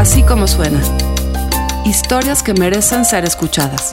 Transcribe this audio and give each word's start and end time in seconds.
Así 0.00 0.22
como 0.22 0.46
suena. 0.46 0.80
Historias 1.84 2.42
que 2.42 2.54
merecen 2.54 3.04
ser 3.04 3.26
escuchadas. 3.26 3.92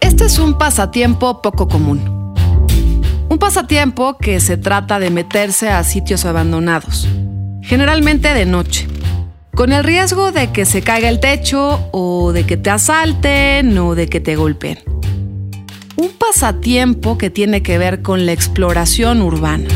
Este 0.00 0.24
es 0.24 0.38
un 0.38 0.56
pasatiempo 0.56 1.42
poco 1.42 1.68
común. 1.68 2.34
Un 3.28 3.38
pasatiempo 3.38 4.16
que 4.16 4.40
se 4.40 4.56
trata 4.56 4.98
de 4.98 5.10
meterse 5.10 5.68
a 5.68 5.84
sitios 5.84 6.24
abandonados, 6.24 7.06
generalmente 7.60 8.32
de 8.32 8.46
noche, 8.46 8.88
con 9.54 9.74
el 9.74 9.84
riesgo 9.84 10.32
de 10.32 10.52
que 10.52 10.64
se 10.64 10.80
caiga 10.80 11.10
el 11.10 11.20
techo 11.20 11.90
o 11.92 12.32
de 12.32 12.46
que 12.46 12.56
te 12.56 12.70
asalten 12.70 13.76
o 13.76 13.94
de 13.94 14.08
que 14.08 14.20
te 14.20 14.36
golpeen 14.36 14.95
un 16.06 16.12
pasatiempo 16.12 17.18
que 17.18 17.30
tiene 17.30 17.62
que 17.62 17.78
ver 17.78 18.00
con 18.00 18.26
la 18.26 18.32
exploración 18.32 19.22
urbana. 19.22 19.66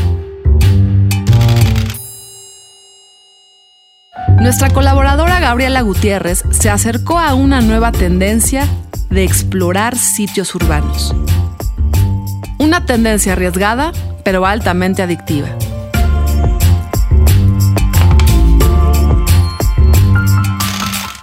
Nuestra 4.39 4.69
colaboradora 4.69 5.41
Gabriela 5.41 5.81
Gutiérrez 5.81 6.43
se 6.51 6.69
acercó 6.69 7.19
a 7.19 7.33
una 7.33 7.59
nueva 7.59 7.91
tendencia 7.91 8.65
de 9.09 9.25
explorar 9.25 9.97
sitios 9.97 10.55
urbanos. 10.55 11.13
Una 12.59 12.85
tendencia 12.85 13.33
arriesgada, 13.33 13.91
pero 14.23 14.45
altamente 14.45 15.01
adictiva. 15.01 15.49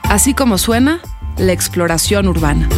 Así 0.03 0.35
como 0.35 0.59
suena, 0.59 1.01
la 1.39 1.53
exploración 1.53 2.29
urbana. 2.29 2.69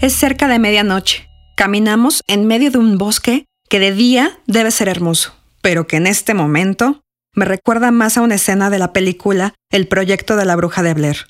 Es 0.00 0.14
cerca 0.14 0.48
de 0.48 0.58
medianoche. 0.58 1.28
Caminamos 1.56 2.22
en 2.26 2.46
medio 2.46 2.70
de 2.70 2.78
un 2.78 2.96
bosque 2.96 3.44
que 3.68 3.78
de 3.78 3.92
día 3.92 4.40
debe 4.46 4.70
ser 4.70 4.88
hermoso, 4.88 5.34
pero 5.60 5.86
que 5.86 5.96
en 5.96 6.06
este 6.06 6.32
momento 6.32 7.02
me 7.34 7.44
recuerda 7.44 7.90
más 7.90 8.16
a 8.16 8.22
una 8.22 8.36
escena 8.36 8.70
de 8.70 8.78
la 8.78 8.94
película 8.94 9.52
El 9.70 9.88
proyecto 9.88 10.36
de 10.36 10.46
la 10.46 10.56
bruja 10.56 10.82
de 10.82 10.94
Blair. 10.94 11.26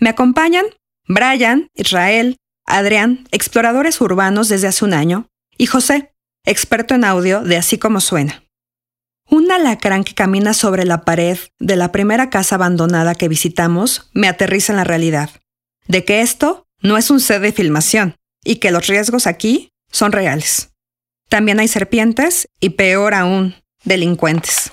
Me 0.00 0.10
acompañan 0.10 0.64
Brian, 1.06 1.68
Israel, 1.74 2.36
Adrián, 2.66 3.28
exploradores 3.30 4.00
urbanos 4.00 4.48
desde 4.48 4.66
hace 4.66 4.84
un 4.84 4.92
año, 4.92 5.28
y 5.56 5.66
José, 5.66 6.12
experto 6.44 6.96
en 6.96 7.04
audio 7.04 7.42
de 7.42 7.58
Así 7.58 7.78
como 7.78 8.00
suena. 8.00 8.42
Un 9.28 9.52
alacrán 9.52 10.02
que 10.02 10.16
camina 10.16 10.52
sobre 10.52 10.84
la 10.84 11.04
pared 11.04 11.38
de 11.60 11.76
la 11.76 11.92
primera 11.92 12.28
casa 12.28 12.56
abandonada 12.56 13.14
que 13.14 13.28
visitamos 13.28 14.10
me 14.14 14.26
aterriza 14.26 14.72
en 14.72 14.78
la 14.78 14.84
realidad, 14.84 15.30
de 15.86 16.04
que 16.04 16.22
esto 16.22 16.66
no 16.82 16.96
es 16.96 17.10
un 17.10 17.20
set 17.20 17.42
de 17.42 17.52
filmación 17.52 18.14
y 18.44 18.56
que 18.56 18.70
los 18.70 18.86
riesgos 18.86 19.26
aquí 19.26 19.70
son 19.90 20.12
reales. 20.12 20.70
También 21.28 21.60
hay 21.60 21.68
serpientes 21.68 22.48
y 22.60 22.70
peor 22.70 23.14
aún, 23.14 23.54
delincuentes. 23.84 24.72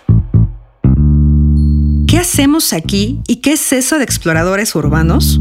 ¿Qué 2.07 2.17
hacemos 2.17 2.73
aquí 2.73 3.21
y 3.27 3.37
qué 3.37 3.53
es 3.53 3.73
eso 3.73 3.97
de 3.97 4.03
exploradores 4.03 4.73
urbanos? 4.73 5.39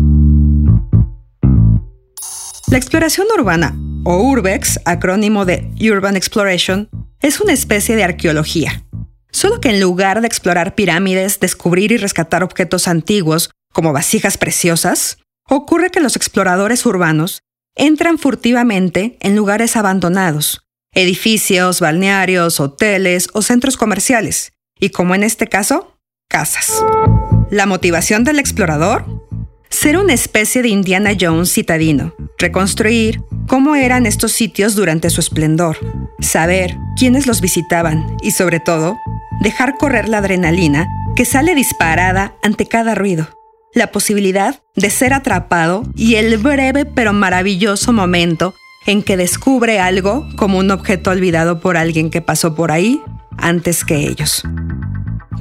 La 2.69 2.77
exploración 2.77 3.29
urbana, 3.39 3.77
o 4.05 4.19
URBEX, 4.19 4.81
acrónimo 4.85 5.45
de 5.45 5.71
Urban 5.81 6.17
Exploration, 6.17 6.89
es 7.21 7.41
una 7.41 7.53
especie 7.53 7.95
de 7.95 8.05
arqueología. 8.05 8.85
Solo 9.31 9.61
que 9.61 9.71
en 9.71 9.81
lugar 9.81 10.21
de 10.21 10.27
explorar 10.27 10.75
pirámides, 10.75 11.39
descubrir 11.39 11.93
y 11.93 11.97
rescatar 11.97 12.43
objetos 12.43 12.89
antiguos 12.89 13.51
como 13.73 13.93
vasijas 13.93 14.37
preciosas, 14.37 15.19
Ocurre 15.49 15.91
que 15.91 16.01
los 16.01 16.17
exploradores 16.17 16.85
urbanos 16.87 17.45
entran 17.77 18.19
furtivamente 18.19 19.17
en 19.21 19.37
lugares 19.37 19.77
abandonados, 19.77 20.67
edificios, 20.93 21.81
balnearios, 21.81 22.59
hoteles 22.59 23.29
o 23.33 23.43
centros 23.43 23.77
comerciales, 23.77 24.55
y 24.81 24.91
como 24.91 25.15
en 25.15 25.23
este 25.23 25.47
caso, 25.47 25.97
casas. 26.29 26.73
La 27.49 27.67
motivación 27.67 28.25
del 28.25 28.41
explorador? 28.41 29.05
Ser 29.69 29.99
una 29.99 30.15
especie 30.15 30.63
de 30.63 30.69
Indiana 30.69 31.13
Jones 31.19 31.53
citadino, 31.53 32.13
reconstruir 32.39 33.21
cómo 33.47 33.77
eran 33.77 34.05
estos 34.05 34.33
sitios 34.33 34.75
durante 34.75 35.11
su 35.11 35.21
esplendor, 35.21 35.79
saber 36.19 36.77
quiénes 36.99 37.29
los 37.29 37.41
visitaban 37.41 38.17
y 38.21 38.33
sobre 38.33 38.59
todo, 38.59 38.97
dejar 39.43 39.77
correr 39.77 40.09
la 40.09 40.19
adrenalina 40.19 40.89
que 41.15 41.25
sale 41.25 41.55
disparada 41.55 42.35
ante 42.43 42.67
cada 42.67 42.97
ruido 42.97 43.29
la 43.77 43.93
posibilidad 43.93 44.63
de 44.75 44.89
ser 44.89 45.13
atrapado 45.13 45.83
y 45.95 46.15
el 46.15 46.39
breve 46.39 46.87
pero 46.87 47.13
maravilloso 47.13 47.93
momento 47.93 48.55
en 48.87 49.03
que 49.03 49.19
descubre 49.19 49.81
algo 49.81 50.27
como 50.37 50.59
un 50.59 50.71
objeto 50.71 51.11
olvidado 51.11 51.61
por 51.61 51.77
alguien 51.77 52.11
que 52.11 52.23
pasó 52.23 52.55
por 52.55 52.73
ahí 52.73 53.03
antes 53.37 53.85
que 53.85 54.09
ellos. 54.09 54.43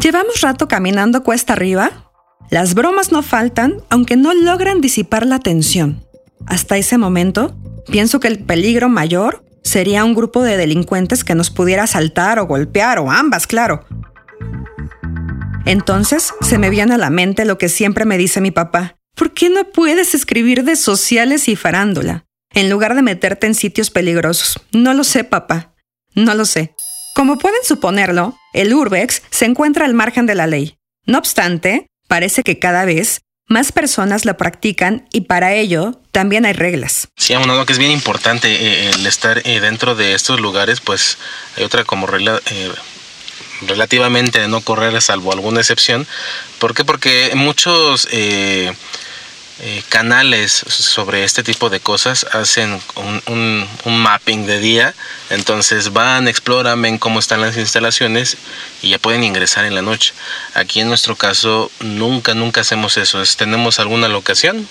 ¿Llevamos 0.02 0.42
rato 0.42 0.68
caminando 0.68 1.24
cuesta 1.24 1.54
arriba? 1.54 2.12
Las 2.50 2.74
bromas 2.74 3.14
no 3.14 3.24
faltan, 3.24 3.78
aunque 3.90 4.18
no 4.18 4.34
logran 4.34 4.82
disipar 4.82 5.26
la 5.26 5.40
tensión. 5.40 6.04
Hasta 6.46 6.76
ese 6.76 6.98
momento, 6.98 7.56
pienso 7.90 8.20
que 8.20 8.28
el 8.28 8.40
peligro 8.40 8.90
mayor 8.90 9.46
sería 9.64 10.04
un 10.04 10.14
grupo 10.14 10.44
de 10.44 10.58
delincuentes 10.58 11.24
que 11.24 11.36
nos 11.36 11.52
pudiera 11.52 11.84
asaltar 11.84 12.38
o 12.40 12.48
golpear, 12.48 13.00
o 13.00 13.10
ambas, 13.10 13.48
claro. 13.48 13.86
Entonces 15.66 16.34
se 16.42 16.58
me 16.58 16.70
viene 16.70 16.94
a 16.94 16.98
la 16.98 17.10
mente 17.10 17.46
lo 17.46 17.58
que 17.58 17.70
siempre 17.70 18.06
me 18.06 18.18
dice 18.18 18.42
mi 18.42 18.52
papá. 18.52 18.96
¿Por 19.16 19.34
qué 19.34 19.50
no 19.50 19.66
puedes 19.72 20.14
escribir 20.14 20.64
de 20.64 20.76
sociales 20.76 21.48
y 21.48 21.56
farándula? 21.56 22.26
En 22.54 22.70
lugar 22.70 22.96
de 22.96 23.02
meterte 23.02 23.48
en 23.48 23.56
sitios 23.56 23.90
peligrosos. 23.90 24.60
No 24.72 24.94
lo 24.94 25.04
sé, 25.04 25.24
papá. 25.24 25.74
No 26.14 26.34
lo 26.36 26.46
sé. 26.46 26.76
Como 27.16 27.38
pueden 27.38 27.64
suponerlo, 27.64 28.38
el 28.54 28.74
Urbex 28.74 29.22
se 29.30 29.46
encuentra 29.46 29.86
al 29.86 29.94
margen 29.94 30.26
de 30.26 30.36
la 30.36 30.48
ley. 30.48 30.78
No 31.06 31.18
obstante, 31.18 31.88
parece 32.08 32.44
que 32.44 32.60
cada 32.60 32.86
vez 32.86 33.22
más 33.48 33.72
personas 33.72 34.26
la 34.26 34.38
practican 34.38 35.08
y 35.12 35.22
para 35.22 35.54
ello 35.54 36.02
también 36.12 36.46
hay 36.46 36.54
reglas. 36.54 37.10
Sí, 37.16 37.34
aunado 37.34 37.66
que 37.66 37.74
es 37.74 37.80
bien 37.80 37.92
importante 37.92 38.50
eh, 38.50 38.90
el 38.90 39.06
estar 39.06 39.42
eh, 39.46 39.60
dentro 39.60 39.96
de 39.96 40.14
estos 40.14 40.40
lugares, 40.40 40.82
pues 40.82 41.18
hay 41.56 41.64
otra 41.64 41.84
como 41.84 42.08
regla 42.08 42.42
eh, 42.52 42.72
relativamente 43.68 44.40
de 44.40 44.48
no 44.48 44.62
correr, 44.62 45.02
salvo 45.02 45.32
alguna 45.32 45.62
excepción. 45.62 46.08
Porque 46.60 47.32
muchos 47.36 48.08
eh, 48.12 48.74
eh, 49.62 49.84
canales 49.88 50.52
sobre 50.68 51.24
este 51.24 51.42
tipo 51.42 51.70
de 51.70 51.80
cosas 51.80 52.26
hacen 52.34 52.78
un, 53.28 53.68
mapping 53.86 54.46
de 54.46 54.60
día, 54.60 54.94
entonces 55.30 55.94
van, 55.94 56.28
exploran, 56.28 56.82
ven 56.82 56.98
cómo 56.98 57.20
están 57.20 57.40
las 57.40 57.56
instalaciones 57.56 58.36
y 58.82 58.90
ya 58.90 59.00
pueden 59.00 59.24
ingresar 59.24 59.64
en 59.64 59.74
la 59.74 59.82
noche. 59.82 60.14
Aquí 60.56 60.82
en 60.82 60.90
nuestro 60.90 61.16
caso 61.16 61.72
nunca, 61.80 62.34
nunca 62.34 62.62
hacemos 62.62 62.98
eso, 62.98 63.24
tenemos 63.38 63.80
alguna 63.80 64.10
locación 64.10 64.68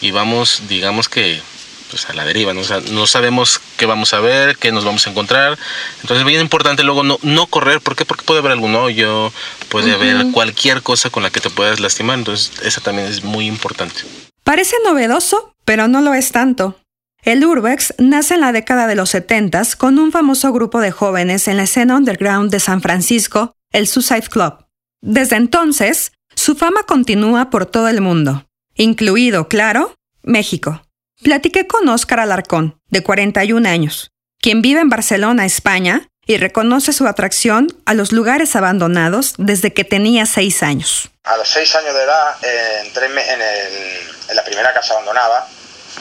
y 0.00 0.12
vamos, 0.12 0.62
digamos 0.66 1.10
que 1.10 1.42
pues 1.90 2.08
a 2.08 2.14
la 2.14 2.24
deriva, 2.24 2.52
¿no? 2.52 2.62
no 2.92 3.06
sabemos 3.06 3.60
qué 3.76 3.86
vamos 3.86 4.14
a 4.14 4.20
ver, 4.20 4.56
qué 4.56 4.72
nos 4.72 4.84
vamos 4.84 5.06
a 5.06 5.10
encontrar. 5.10 5.58
Entonces 6.02 6.18
es 6.18 6.24
bien 6.24 6.40
importante 6.40 6.82
luego 6.82 7.02
no, 7.02 7.18
no 7.22 7.46
correr, 7.46 7.80
¿por 7.80 7.96
qué? 7.96 8.04
Porque 8.04 8.24
puede 8.24 8.40
haber 8.40 8.52
algún 8.52 8.74
hoyo, 8.74 9.32
puede 9.68 9.92
haber 9.92 10.30
cualquier 10.32 10.82
cosa 10.82 11.10
con 11.10 11.22
la 11.22 11.30
que 11.30 11.40
te 11.40 11.50
puedas 11.50 11.80
lastimar, 11.80 12.18
entonces 12.18 12.52
eso 12.62 12.80
también 12.80 13.08
es 13.08 13.24
muy 13.24 13.46
importante. 13.46 14.02
Parece 14.44 14.76
novedoso, 14.84 15.54
pero 15.64 15.88
no 15.88 16.00
lo 16.00 16.14
es 16.14 16.32
tanto. 16.32 16.78
El 17.22 17.44
Urbex 17.44 17.94
nace 17.98 18.34
en 18.34 18.40
la 18.40 18.52
década 18.52 18.86
de 18.86 18.94
los 18.94 19.10
70 19.10 19.62
con 19.78 19.98
un 19.98 20.12
famoso 20.12 20.52
grupo 20.52 20.80
de 20.80 20.92
jóvenes 20.92 21.48
en 21.48 21.56
la 21.56 21.64
escena 21.64 21.96
underground 21.96 22.52
de 22.52 22.60
San 22.60 22.80
Francisco, 22.80 23.52
el 23.72 23.88
Suicide 23.88 24.28
Club. 24.30 24.64
Desde 25.02 25.34
entonces, 25.34 26.12
su 26.36 26.54
fama 26.54 26.84
continúa 26.84 27.50
por 27.50 27.66
todo 27.66 27.88
el 27.88 28.00
mundo, 28.00 28.46
incluido, 28.76 29.48
claro, 29.48 29.94
México. 30.22 30.85
Platiqué 31.22 31.66
con 31.66 31.88
Óscar 31.88 32.20
Alarcón, 32.20 32.78
de 32.90 33.02
41 33.02 33.66
años, 33.66 34.10
quien 34.38 34.60
vive 34.60 34.80
en 34.80 34.90
Barcelona, 34.90 35.46
España, 35.46 36.08
y 36.26 36.36
reconoce 36.36 36.92
su 36.92 37.06
atracción 37.06 37.68
a 37.86 37.94
los 37.94 38.12
lugares 38.12 38.54
abandonados 38.54 39.32
desde 39.38 39.72
que 39.72 39.84
tenía 39.84 40.26
6 40.26 40.62
años. 40.62 41.08
A 41.24 41.38
los 41.38 41.48
6 41.48 41.74
años 41.76 41.94
de 41.94 42.02
edad 42.02 42.36
eh, 42.42 42.82
entré 42.84 43.06
en, 43.06 44.36
la 44.36 44.44
primera 44.44 44.74
casa 44.74 44.92
abandonada. 44.92 45.48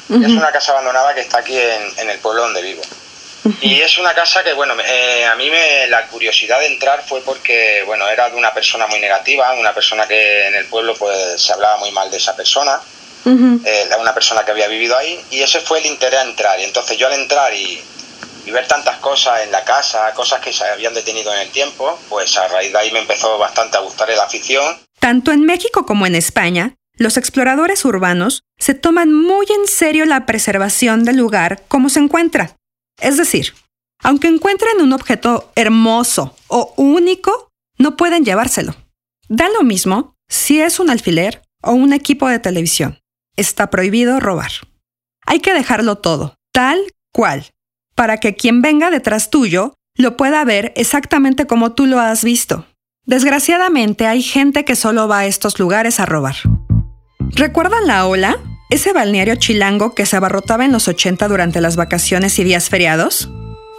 Es 0.10 0.32
una 0.32 0.52
casa 0.52 0.74
abandonada 0.74 1.16
que 1.16 1.22
está 1.22 1.38
aquí 1.38 1.58
en, 1.58 2.10
el 2.10 2.20
pueblo 2.20 2.42
donde 2.42 2.62
vivo. 2.62 2.82
Y 3.62 3.80
es 3.80 3.98
una 3.98 4.14
casa 4.14 4.44
que, 4.44 4.52
bueno, 4.52 4.76
eh, 4.84 5.26
a 5.26 5.36
mí 5.36 5.50
me, 5.50 5.88
la 5.88 6.08
curiosidad 6.08 6.60
de 6.60 6.66
entrar 6.66 7.04
fue 7.08 7.22
porque, 7.22 7.84
bueno, 7.86 8.10
era 8.10 8.30
de 8.30 8.36
una 8.36 8.54
persona 8.54 8.86
muy 8.88 9.00
negativa, 9.00 9.54
una 9.54 9.74
persona 9.74 10.08
que 10.08 10.48
en 10.48 10.56
el 10.56 10.66
pueblo 10.66 10.94
pues 10.96 11.42
se 11.42 11.54
hablaba 11.54 11.78
muy 11.78 11.92
mal 11.92 12.12
de 12.12 12.18
esa 12.18 12.36
persona 12.36 12.82
eh, 13.25 13.89
una 14.00 14.13
persona 14.13 14.44
que 14.44 14.51
había 14.51 14.68
vivido 14.68 14.98
ahí, 14.98 15.19
y 15.31 15.42
ese 15.42 15.60
fue 15.62 15.80
el 15.80 15.86
interés 15.86 16.19
a 16.19 16.24
entrar. 16.24 16.60
Y 16.60 16.63
entonces 16.63 16.98
yo 16.98 17.07
al 17.07 17.13
entrar 17.13 17.54
y, 17.54 17.81
ver 18.51 18.68
tantas 18.68 18.98
cosas 18.98 19.42
en 19.44 19.51
la 19.51 19.63
casa, 19.63 20.13
cosas 20.13 20.39
que 20.39 20.54
se 20.54 20.63
habían 20.66 20.94
detenido 20.94 21.33
en 21.33 21.39
el 21.39 21.50
tiempo, 21.50 21.98
pues 22.10 22.38
a 22.38 22.48
raíz 22.48 22.72
de 22.72 22.77
ahí 22.77 22.92
me 22.92 23.00
empezó 23.00 23.39
bastante 23.39 23.77
a 23.77 23.80
gustar 23.80 24.07
la 24.10 24.24
afición. 24.24 24.77
Tanto 25.00 25.31
en 25.31 25.42
México 25.42 25.86
como 25.86 26.06
en 26.06 26.13
España, 26.13 26.75
los 26.98 27.18
exploradores 27.18 27.83
urbanos 27.86 28.44
se 28.57 28.75
toman 28.75 29.12
muy 29.12 29.48
en 29.50 29.68
serio 29.68 30.06
la 30.06 30.25
preservación 30.25 31.04
del 31.04 31.18
lugar 31.18 31.63
como 31.68 31.89
se 31.89 32.00
encuentra. 32.00 32.56
Es 33.01 33.18
decir, 33.18 33.54
aunque 34.04 34.28
encuentren 34.28 34.81
un 34.81 34.94
objeto 34.94 35.51
hermoso 35.56 36.36
o 36.48 36.74
único, 36.78 37.50
no 37.78 37.98
pueden 37.98 38.24
llevárselo. 38.24 38.75
Da 39.28 39.50
lo 39.50 39.63
mismo 39.63 40.16
si 40.30 40.62
es 40.62 40.80
un 40.80 40.89
alfiler 40.89 41.42
o 41.62 41.71
un 41.71 41.94
equipo 41.94 42.28
de 42.30 42.39
televisión. 42.39 43.00
Está 43.38 43.70
prohibido 43.70 44.20
robar. 44.20 44.52
Hay 45.26 45.40
que 45.40 45.54
dejarlo 45.54 45.98
todo, 45.98 46.36
tal 46.54 46.80
cual, 47.12 47.48
para 47.96 48.18
que 48.18 48.36
quien 48.36 48.62
venga 48.62 48.92
detrás 48.92 49.30
tuyo 49.30 49.74
lo 49.98 50.18
pueda 50.18 50.44
ver 50.44 50.74
exactamente 50.76 51.48
como 51.48 51.74
tú 51.74 51.86
lo 51.86 52.00
has 52.00 52.24
visto. 52.24 52.66
Desgraciadamente 53.06 54.08
hay 54.08 54.22
gente 54.22 54.66
que 54.66 54.76
solo 54.76 55.08
va 55.08 55.20
a 55.20 55.26
estos 55.26 55.60
lugares 55.60 56.00
a 56.00 56.06
robar. 56.06 56.36
¿Recuerdan 57.20 57.88
la 57.88 58.06
ola? 58.08 58.38
Ese 58.70 58.94
balneario 58.94 59.36
chilango 59.36 59.94
que 59.94 60.06
se 60.06 60.18
abarrotaba 60.18 60.66
en 60.66 60.72
los 60.72 60.88
80 60.88 61.28
durante 61.28 61.62
las 61.62 61.76
vacaciones 61.76 62.38
y 62.40 62.44
días 62.44 62.70
feriados? 62.70 63.30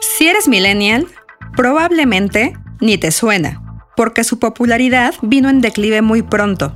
Si 0.00 0.28
eres 0.28 0.46
millennial, 0.46 1.08
probablemente 1.56 2.56
ni 2.80 2.98
te 2.98 3.10
suena, 3.10 3.82
porque 3.96 4.24
su 4.24 4.38
popularidad 4.38 5.14
vino 5.22 5.48
en 5.48 5.60
declive 5.60 6.02
muy 6.02 6.22
pronto. 6.22 6.74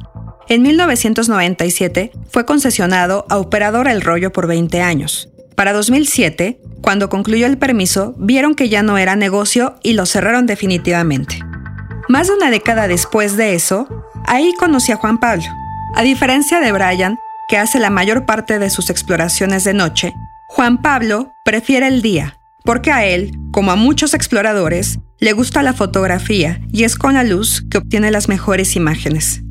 En 0.50 0.62
1997 0.62 2.10
fue 2.28 2.44
concesionado 2.44 3.24
a 3.28 3.38
Operador 3.38 3.86
El 3.86 4.00
Rollo 4.00 4.32
por 4.32 4.48
20 4.48 4.82
años. 4.82 5.28
Para 5.54 5.72
2007, 5.72 6.60
cuando 6.82 7.08
concluyó 7.08 7.46
el 7.46 7.56
permiso, 7.56 8.16
vieron 8.18 8.56
que 8.56 8.68
ya 8.68 8.82
no 8.82 8.98
era 8.98 9.14
negocio 9.14 9.76
y 9.84 9.92
lo 9.92 10.06
cerraron 10.06 10.46
definitivamente. 10.46 11.38
Más 12.08 12.26
de 12.26 12.34
una 12.34 12.50
década 12.50 12.88
después 12.88 13.36
de 13.36 13.54
eso, 13.54 13.86
ahí 14.26 14.52
conocí 14.58 14.90
a 14.90 14.96
Juan 14.96 15.20
Pablo. 15.20 15.44
A 15.94 16.02
diferencia 16.02 16.58
de 16.58 16.72
Brian, 16.72 17.16
que 17.48 17.56
hace 17.56 17.78
la 17.78 17.90
mayor 17.90 18.26
parte 18.26 18.58
de 18.58 18.70
sus 18.70 18.90
exploraciones 18.90 19.62
de 19.62 19.74
noche, 19.74 20.12
Juan 20.48 20.82
Pablo 20.82 21.32
prefiere 21.44 21.86
el 21.86 22.02
día, 22.02 22.40
porque 22.64 22.90
a 22.90 23.04
él, 23.04 23.30
como 23.52 23.70
a 23.70 23.76
muchos 23.76 24.14
exploradores, 24.14 24.98
le 25.20 25.32
gusta 25.32 25.62
la 25.62 25.74
fotografía 25.74 26.60
y 26.72 26.82
es 26.82 26.96
con 26.96 27.14
la 27.14 27.22
luz 27.22 27.64
que 27.70 27.78
obtiene 27.78 28.10
las 28.10 28.28
mejores 28.28 28.74
imágenes. 28.74 29.44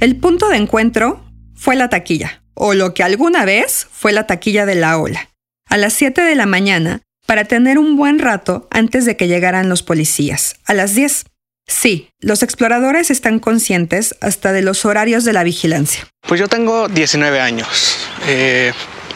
El 0.00 0.14
punto 0.14 0.48
de 0.48 0.56
encuentro 0.58 1.24
fue 1.56 1.74
la 1.74 1.88
taquilla, 1.88 2.44
o 2.54 2.72
lo 2.72 2.94
que 2.94 3.02
alguna 3.02 3.44
vez 3.44 3.88
fue 3.90 4.12
la 4.12 4.28
taquilla 4.28 4.64
de 4.64 4.76
la 4.76 4.96
ola, 4.96 5.28
a 5.68 5.76
las 5.76 5.92
7 5.94 6.22
de 6.22 6.36
la 6.36 6.46
mañana 6.46 7.00
para 7.26 7.46
tener 7.46 7.78
un 7.80 7.96
buen 7.96 8.20
rato 8.20 8.68
antes 8.70 9.04
de 9.04 9.16
que 9.16 9.26
llegaran 9.26 9.68
los 9.68 9.82
policías, 9.82 10.54
a 10.66 10.74
las 10.74 10.94
10. 10.94 11.24
Sí, 11.66 12.10
los 12.20 12.44
exploradores 12.44 13.10
están 13.10 13.40
conscientes 13.40 14.14
hasta 14.20 14.52
de 14.52 14.62
los 14.62 14.84
horarios 14.84 15.24
de 15.24 15.32
la 15.32 15.42
vigilancia. 15.42 16.06
Pues 16.28 16.38
yo 16.38 16.46
tengo 16.46 16.86
19 16.86 17.40
años. 17.40 17.98
Eh, 18.28 18.72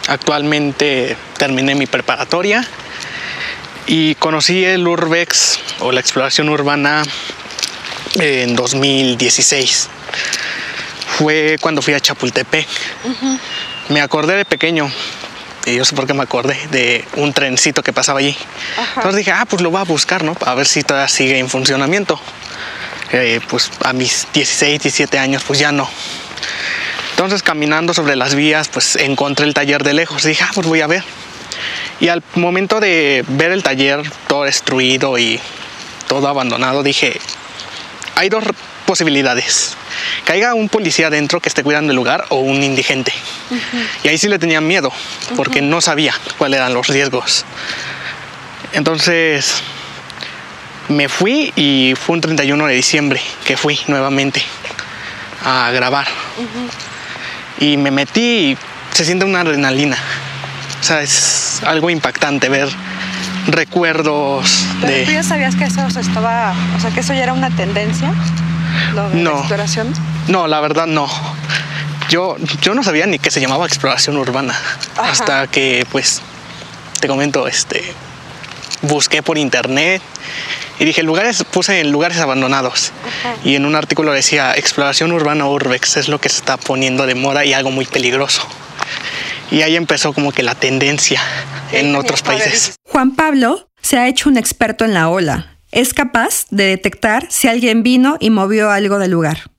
actualmente 0.09 1.17
terminé 1.39 1.77
mi 1.77 1.87
preparatoria 1.87 2.67
y 3.87 4.17
conocí 4.17 4.65
el 4.65 4.87
Urbex 4.89 5.61
o 5.79 5.93
la 5.93 6.01
exploración 6.01 6.49
urbana 6.49 7.05
en 8.17 8.57
2016. 8.57 9.89
Fue 11.23 11.57
cuando 11.61 11.83
fui 11.83 11.95
a 11.95 12.01
Chapultepec. 12.01 12.67
Me 13.91 14.01
acordé 14.01 14.35
de 14.35 14.45
pequeño, 14.45 14.91
y 15.65 15.77
yo 15.77 15.85
sé 15.85 15.95
por 15.95 16.05
qué 16.05 16.15
me 16.15 16.25
acordé 16.25 16.59
de 16.73 17.05
un 17.15 17.33
trencito 17.33 17.85
que 17.85 17.93
pasaba 17.93 18.19
allí. 18.19 18.37
Entonces 18.97 19.19
dije, 19.19 19.31
ah, 19.31 19.47
pues 19.49 19.63
lo 19.63 19.71
voy 19.71 19.81
a 19.81 19.85
buscar, 19.85 20.25
¿no? 20.25 20.37
A 20.45 20.57
ver 20.57 20.67
si 20.67 20.83
todavía 20.83 21.07
sigue 21.07 21.39
en 21.39 21.49
funcionamiento. 21.49 22.21
Eh, 23.13 23.39
pues 23.49 23.71
a 23.85 23.93
mis 23.93 24.27
16, 24.35 24.83
17 24.83 25.17
años, 25.21 25.45
pues 25.47 25.61
ya 25.61 25.71
no. 25.71 25.89
Entonces 27.13 27.45
caminando 27.45 27.95
sobre 27.95 28.17
las 28.17 28.35
vías, 28.35 28.69
pues 28.69 28.97
encontré 28.97 29.47
el 29.47 29.55
taller 29.55 29.85
de 29.85 29.93
lejos. 29.93 30.25
Dije, 30.25 30.43
ah, 30.43 30.51
pues 30.53 30.67
voy 30.67 30.81
a 30.81 30.89
ver. 30.89 31.05
Y 32.01 32.09
al 32.09 32.21
momento 32.35 32.81
de 32.81 33.25
ver 33.29 33.53
el 33.53 33.63
taller 33.63 34.03
todo 34.27 34.43
destruido 34.43 35.17
y 35.19 35.41
todo 36.09 36.27
abandonado, 36.27 36.83
dije, 36.83 37.21
hay 38.17 38.29
dos 38.29 38.43
posibilidades. 38.87 39.77
Caiga 40.25 40.55
un 40.55 40.69
policía 40.69 41.09
adentro 41.09 41.41
que 41.41 41.49
esté 41.49 41.63
cuidando 41.63 41.91
el 41.93 41.97
lugar 41.97 42.25
o 42.29 42.37
un 42.37 42.63
indigente. 42.63 43.13
Y 44.05 44.09
ahí 44.09 44.19
sí 44.19 44.29
le 44.29 44.39
tenía 44.39 44.61
miedo, 44.61 44.93
porque 45.37 45.63
no 45.63 45.81
sabía 45.81 46.15
cuáles 46.39 46.59
eran 46.59 46.75
los 46.75 46.89
riesgos. 46.89 47.45
Entonces 48.73 49.63
me 50.89 51.09
fui 51.09 51.53
y 51.57 51.95
fue 51.97 52.15
un 52.15 52.21
31 52.21 52.67
de 52.67 52.75
diciembre 52.75 53.21
que 53.45 53.57
fui 53.57 53.79
nuevamente 53.87 54.43
a 55.45 55.71
grabar. 55.73 56.07
Y 57.59 57.77
me 57.77 57.91
metí 57.91 58.21
y 58.21 58.59
se 58.93 59.05
siente 59.05 59.25
una 59.25 59.41
adrenalina. 59.41 59.97
O 60.81 60.85
sea, 60.85 61.03
es 61.03 61.63
algo 61.65 61.91
impactante 61.91 62.49
ver 62.49 62.69
recuerdos 63.47 64.67
¿Pero 64.81 64.93
de... 64.93 65.05
tú 65.05 65.13
ya 65.13 65.23
sabías 65.23 65.57
que 65.57 65.65
eso 65.65 65.87
estaba, 65.99 66.55
o 66.77 66.81
sea, 66.81 66.91
que 66.91 67.01
eso 67.01 67.13
ya 67.13 67.25
era 67.25 67.33
una 67.33 67.51
tendencia? 67.51 68.13
Lo 68.95 69.09
de 69.11 69.17
la 69.17 69.23
No. 69.23 69.39
exploración. 69.39 69.93
No, 70.29 70.47
la 70.47 70.61
verdad 70.61 70.87
no. 70.87 71.09
Yo, 72.09 72.37
yo 72.61 72.75
no 72.75 72.83
sabía 72.83 73.07
ni 73.07 73.19
que 73.19 73.31
se 73.31 73.41
llamaba 73.41 73.67
exploración 73.67 74.17
urbana. 74.17 74.55
Ajá. 74.97 75.11
Hasta 75.11 75.47
que, 75.47 75.87
pues, 75.91 76.21
te 77.01 77.09
comento, 77.09 77.47
este, 77.49 77.83
busqué 78.83 79.23
por 79.23 79.39
internet 79.39 80.03
y 80.79 80.85
dije, 80.85 81.03
lugares, 81.03 81.45
puse 81.45 81.81
en 81.81 81.91
lugares 81.91 82.19
abandonados. 82.19 82.93
Y 83.45 83.55
en 83.55 83.65
un 83.65 83.77
artículo 83.77 84.13
decía, 84.13 84.55
exploración 84.55 85.13
urbana 85.13 85.47
urbex 85.47 85.97
es 85.97 86.09
lo 86.09 86.21
que 86.21 86.29
se 86.29 86.37
está 86.39 86.57
poniendo 86.57 87.07
de 87.07 87.15
moda 87.15 87.45
y 87.45 87.55
algo 87.55 87.71
muy 87.71 87.87
peligroso. 87.87 88.43
Y 89.51 89.63
ahí 89.63 89.77
empezó 89.77 90.13
como 90.13 90.33
que 90.33 90.43
la 90.43 90.55
tendencia 90.55 91.21
en 91.73 91.95
otros 91.95 92.23
países. 92.23 92.75
Juan 92.89 93.13
Pablo 93.15 93.69
se 93.81 93.99
ha 93.99 94.09
hecho 94.09 94.29
un 94.29 94.37
experto 94.37 94.85
en 94.85 94.95
la 94.95 95.09
ola. 95.09 95.52
Es 95.73 95.95
capaz 95.95 96.47
de 96.51 96.65
detectar 96.65 97.27
si 97.31 97.49
alguien 97.49 97.83
vino 97.83 98.19
y 98.21 98.29
movió 98.29 98.71
algo 98.71 98.99
del 98.99 99.11
lugar. 99.11 99.51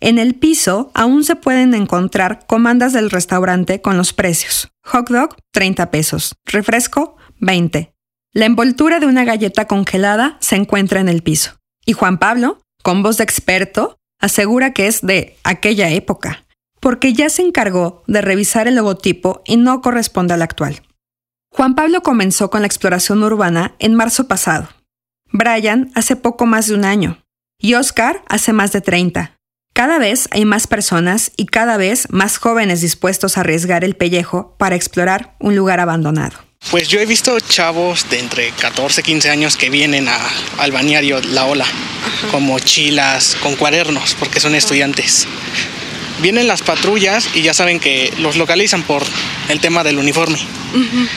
En 0.00 0.18
el 0.18 0.34
piso 0.34 0.90
aún 0.94 1.22
se 1.22 1.36
pueden 1.36 1.74
encontrar 1.74 2.46
comandas 2.46 2.94
del 2.94 3.10
restaurante 3.10 3.82
con 3.82 3.98
los 3.98 4.14
precios. 4.14 4.70
Hot 4.84 5.10
dog, 5.10 5.36
30 5.52 5.90
pesos. 5.90 6.34
Refresco, 6.46 7.16
20. 7.40 7.92
La 8.32 8.46
envoltura 8.46 9.00
de 9.00 9.06
una 9.06 9.24
galleta 9.24 9.66
congelada 9.66 10.38
se 10.40 10.56
encuentra 10.56 11.00
en 11.00 11.10
el 11.10 11.22
piso. 11.22 11.60
Y 11.84 11.92
Juan 11.92 12.16
Pablo, 12.16 12.60
con 12.82 13.02
voz 13.02 13.18
de 13.18 13.24
experto, 13.24 13.98
asegura 14.20 14.72
que 14.72 14.86
es 14.86 15.02
de 15.02 15.36
aquella 15.44 15.90
época, 15.90 16.46
porque 16.80 17.12
ya 17.12 17.28
se 17.28 17.42
encargó 17.42 18.02
de 18.06 18.22
revisar 18.22 18.66
el 18.66 18.76
logotipo 18.76 19.42
y 19.44 19.58
no 19.58 19.82
corresponde 19.82 20.32
al 20.32 20.42
actual. 20.42 20.80
Juan 21.50 21.74
Pablo 21.74 22.02
comenzó 22.02 22.48
con 22.48 22.62
la 22.62 22.66
exploración 22.66 23.22
urbana 23.22 23.74
en 23.78 23.94
marzo 23.94 24.26
pasado. 24.26 24.68
Brian 25.34 25.90
hace 25.96 26.14
poco 26.14 26.46
más 26.46 26.68
de 26.68 26.74
un 26.74 26.84
año. 26.84 27.18
Y 27.60 27.74
Oscar 27.74 28.22
hace 28.28 28.52
más 28.52 28.70
de 28.70 28.80
30. 28.80 29.36
Cada 29.74 29.98
vez 29.98 30.28
hay 30.30 30.44
más 30.44 30.68
personas 30.68 31.32
y 31.36 31.46
cada 31.46 31.76
vez 31.76 32.06
más 32.10 32.38
jóvenes 32.38 32.80
dispuestos 32.80 33.36
a 33.36 33.40
arriesgar 33.40 33.82
el 33.82 33.96
pellejo 33.96 34.54
para 34.58 34.76
explorar 34.76 35.34
un 35.40 35.56
lugar 35.56 35.80
abandonado. 35.80 36.38
Pues 36.70 36.86
yo 36.86 37.00
he 37.00 37.06
visto 37.06 37.38
chavos 37.40 38.08
de 38.08 38.20
entre 38.20 38.52
14 38.52 39.00
y 39.00 39.04
15 39.04 39.30
años 39.30 39.56
que 39.56 39.70
vienen 39.70 40.06
a, 40.06 40.16
al 40.58 40.70
balneario 40.70 41.20
La 41.20 41.46
Ola 41.46 41.66
con 42.30 42.44
mochilas, 42.44 43.36
con 43.42 43.56
cuadernos, 43.56 44.14
porque 44.14 44.38
son 44.38 44.54
estudiantes. 44.54 45.26
Vienen 46.24 46.48
las 46.48 46.62
patrullas 46.62 47.28
y 47.34 47.42
ya 47.42 47.52
saben 47.52 47.78
que 47.78 48.10
los 48.16 48.36
localizan 48.36 48.82
por 48.82 49.02
el 49.50 49.60
tema 49.60 49.84
del 49.84 49.98
uniforme. 49.98 50.38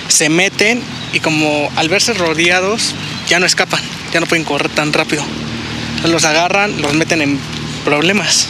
Se 0.10 0.28
meten 0.28 0.82
y 1.14 1.22
como 1.22 1.72
al 1.78 1.88
verse 1.88 2.14
rodeados 2.14 2.94
ya 3.30 3.40
no 3.40 3.46
escapan, 3.46 3.80
ya 4.12 4.20
no 4.20 4.26
pueden 4.26 4.44
correr 4.44 4.68
tan 4.68 4.92
rápido. 4.92 5.24
Los 6.04 6.26
agarran, 6.26 6.82
los 6.82 6.94
meten 6.94 7.22
en 7.22 7.40
problemas. 7.86 8.50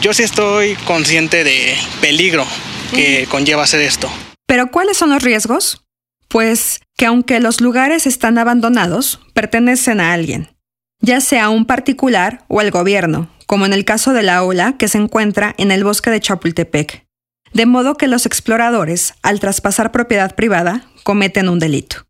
Yo 0.00 0.14
sí 0.14 0.22
estoy 0.22 0.76
consciente 0.84 1.42
de 1.42 1.76
peligro 2.00 2.46
que 2.94 3.26
conlleva 3.28 3.64
hacer 3.64 3.80
esto. 3.80 4.08
Pero 4.46 4.70
¿cuáles 4.70 4.96
son 4.96 5.10
los 5.10 5.24
riesgos? 5.24 5.82
Pues 6.28 6.78
que 6.96 7.06
aunque 7.06 7.40
los 7.40 7.60
lugares 7.60 8.06
están 8.06 8.38
abandonados, 8.38 9.18
pertenecen 9.34 10.00
a 10.00 10.12
alguien, 10.12 10.55
ya 11.00 11.20
sea 11.20 11.48
un 11.48 11.66
particular 11.66 12.44
o 12.48 12.60
al 12.60 12.70
gobierno, 12.70 13.28
como 13.46 13.66
en 13.66 13.72
el 13.72 13.84
caso 13.84 14.12
de 14.12 14.22
la 14.22 14.42
ola 14.42 14.76
que 14.78 14.88
se 14.88 14.98
encuentra 14.98 15.54
en 15.58 15.70
el 15.70 15.84
bosque 15.84 16.10
de 16.10 16.20
Chapultepec. 16.20 17.06
De 17.52 17.66
modo 17.66 17.94
que 17.94 18.08
los 18.08 18.26
exploradores, 18.26 19.14
al 19.22 19.40
traspasar 19.40 19.92
propiedad 19.92 20.34
privada, 20.34 20.82
cometen 21.04 21.48
un 21.48 21.58
delito. 21.58 22.06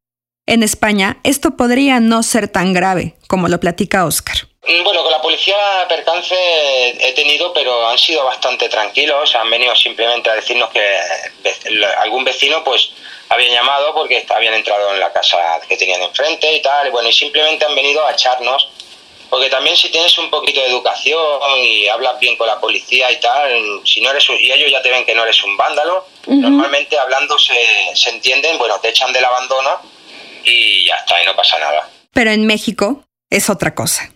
En 0.46 0.62
España, 0.62 1.18
esto 1.24 1.56
podría 1.56 2.00
no 2.00 2.22
ser 2.22 2.48
tan 2.48 2.72
grave, 2.72 3.16
como 3.26 3.48
lo 3.48 3.58
platica 3.60 4.04
Oscar. 4.04 4.36
Bueno, 4.62 5.02
con 5.02 5.12
la 5.12 5.22
policía 5.22 5.56
percance 5.88 6.34
he 6.34 7.12
tenido, 7.14 7.52
pero 7.52 7.88
han 7.88 7.98
sido 7.98 8.24
bastante 8.24 8.68
tranquilos. 8.68 9.34
Han 9.36 9.50
venido 9.50 9.74
simplemente 9.76 10.28
a 10.28 10.34
decirnos 10.34 10.70
que 10.70 10.80
algún 11.98 12.24
vecino 12.24 12.64
pues 12.64 12.90
había 13.28 13.48
llamado 13.48 13.94
porque 13.94 14.26
habían 14.34 14.54
entrado 14.54 14.92
en 14.94 15.00
la 15.00 15.12
casa 15.12 15.38
que 15.68 15.76
tenían 15.76 16.02
enfrente 16.02 16.52
y 16.52 16.62
tal. 16.62 16.90
Bueno, 16.90 17.08
y 17.08 17.12
simplemente 17.12 17.64
han 17.64 17.74
venido 17.76 18.04
a 18.04 18.12
echarnos 18.12 18.68
Porque 19.28 19.50
también 19.50 19.76
si 19.76 19.90
tienes 19.90 20.16
un 20.18 20.30
poquito 20.30 20.60
de 20.60 20.68
educación 20.68 21.18
y 21.62 21.88
hablas 21.88 22.18
bien 22.20 22.36
con 22.36 22.46
la 22.46 22.60
policía 22.60 23.10
y 23.10 23.20
tal, 23.20 23.80
si 23.84 24.00
no 24.00 24.10
eres 24.10 24.24
y 24.40 24.50
ellos 24.50 24.70
ya 24.70 24.82
te 24.82 24.90
ven 24.90 25.04
que 25.04 25.14
no 25.14 25.24
eres 25.24 25.42
un 25.42 25.56
vándalo, 25.56 26.06
normalmente 26.26 26.98
hablando 26.98 27.38
se, 27.38 27.54
se 27.94 28.10
entienden, 28.10 28.58
bueno, 28.58 28.78
te 28.80 28.90
echan 28.90 29.12
del 29.12 29.24
abandono 29.24 29.80
y 30.44 30.86
ya 30.86 30.94
está, 30.94 31.20
y 31.22 31.26
no 31.26 31.34
pasa 31.34 31.58
nada. 31.58 31.90
Pero 32.12 32.30
en 32.30 32.46
México 32.46 33.04
es 33.30 33.50
otra 33.50 33.74
cosa. 33.74 34.12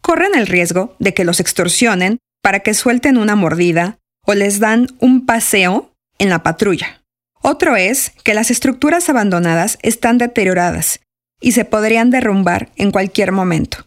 Corren 0.00 0.34
el 0.34 0.46
riesgo 0.46 0.94
de 0.98 1.14
que 1.14 1.24
los 1.24 1.40
extorsionen 1.40 2.18
para 2.42 2.60
que 2.60 2.74
suelten 2.74 3.18
una 3.18 3.36
mordida 3.36 3.98
o 4.26 4.34
les 4.34 4.60
dan 4.60 4.88
un 4.98 5.26
paseo 5.26 5.92
en 6.18 6.30
la 6.30 6.42
patrulla. 6.42 7.02
Otro 7.42 7.76
es 7.76 8.12
que 8.22 8.34
las 8.34 8.50
estructuras 8.50 9.08
abandonadas 9.08 9.78
están 9.82 10.18
deterioradas 10.18 11.00
y 11.40 11.52
se 11.52 11.64
podrían 11.64 12.10
derrumbar 12.10 12.68
en 12.76 12.90
cualquier 12.90 13.32
momento. 13.32 13.86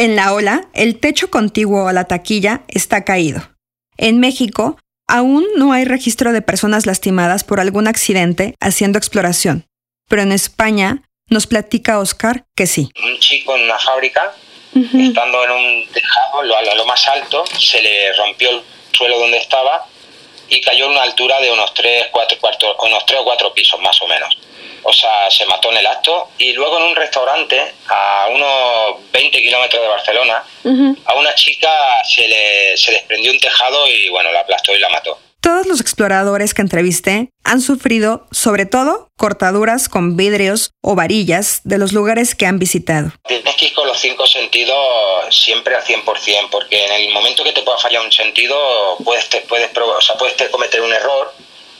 En 0.00 0.14
la 0.14 0.32
ola, 0.32 0.68
el 0.74 1.00
techo 1.00 1.28
contiguo 1.28 1.88
a 1.88 1.92
la 1.92 2.04
taquilla 2.04 2.62
está 2.68 3.04
caído. 3.04 3.40
En 3.96 4.20
México, 4.20 4.78
aún 5.08 5.44
no 5.56 5.72
hay 5.72 5.84
registro 5.84 6.32
de 6.32 6.40
personas 6.40 6.86
lastimadas 6.86 7.42
por 7.42 7.58
algún 7.58 7.88
accidente 7.88 8.54
haciendo 8.60 8.96
exploración, 8.96 9.66
pero 10.08 10.22
en 10.22 10.30
España 10.30 11.02
nos 11.26 11.48
platica 11.48 11.98
Oscar 11.98 12.46
que 12.54 12.68
sí. 12.68 12.92
Un 13.02 13.18
chico 13.18 13.56
en 13.56 13.64
una 13.64 13.76
fábrica, 13.80 14.36
estando 14.72 15.42
en 15.42 15.50
un 15.50 15.88
tejado, 15.88 16.42
a 16.56 16.74
lo 16.76 16.86
más 16.86 17.08
alto, 17.08 17.42
se 17.58 17.82
le 17.82 18.12
rompió 18.12 18.50
el 18.50 18.62
suelo 18.92 19.18
donde 19.18 19.38
estaba 19.38 19.84
y 20.48 20.60
cayó 20.60 20.86
a 20.86 20.90
una 20.90 21.02
altura 21.02 21.40
de 21.40 21.50
unos 21.50 21.74
3, 21.74 22.06
4, 22.12 22.38
unos 22.86 23.04
3 23.04 23.20
o 23.20 23.24
4 23.24 23.52
pisos 23.52 23.80
más 23.80 24.00
o 24.00 24.06
menos 24.06 24.38
o 24.82 24.92
sea, 24.92 25.30
se 25.30 25.46
mató 25.46 25.70
en 25.70 25.78
el 25.78 25.86
acto. 25.86 26.28
Y 26.38 26.52
luego 26.52 26.78
en 26.78 26.84
un 26.84 26.96
restaurante, 26.96 27.60
a 27.88 28.28
unos 28.30 29.10
20 29.12 29.38
kilómetros 29.40 29.82
de 29.82 29.88
Barcelona, 29.88 30.44
a 31.04 31.14
una 31.14 31.34
chica 31.34 31.70
se 32.08 32.28
le 32.28 32.76
se 32.76 32.92
desprendió 32.92 33.32
un 33.32 33.40
tejado 33.40 33.86
y 33.88 34.08
bueno, 34.08 34.30
la 34.32 34.40
aplastó 34.40 34.74
y 34.74 34.78
la 34.78 34.88
mató. 34.88 35.18
Todos 35.40 35.66
los 35.66 35.80
exploradores 35.80 36.52
que 36.52 36.62
entrevisté 36.62 37.30
han 37.44 37.60
sufrido, 37.60 38.26
sobre 38.32 38.66
todo, 38.66 39.08
cortaduras 39.16 39.88
con 39.88 40.16
vidrios 40.16 40.72
o 40.82 40.94
varillas 40.96 41.60
de 41.64 41.78
los 41.78 41.92
lugares 41.92 42.34
que 42.34 42.44
han 42.44 42.58
visitado. 42.58 43.12
Tienes 43.26 43.54
que 43.54 43.66
ir 43.66 43.72
con 43.72 43.86
los 43.86 43.98
cinco 43.98 44.26
sentidos 44.26 44.76
siempre 45.30 45.76
al 45.76 45.82
100%, 45.84 46.50
porque 46.50 46.84
en 46.84 46.92
el 46.92 47.12
momento 47.12 47.44
que 47.44 47.52
te 47.52 47.62
pueda 47.62 47.78
fallar 47.78 48.04
un 48.04 48.12
sentido, 48.12 48.56
puedes, 49.04 49.26
puedes, 49.48 49.70
o 49.76 50.00
sea, 50.00 50.16
puedes 50.16 50.34
cometer 50.50 50.82
un 50.82 50.92
error 50.92 51.32